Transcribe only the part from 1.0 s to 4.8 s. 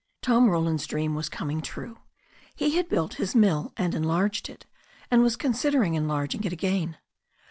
was coming true. He had built his mill and enlarged it,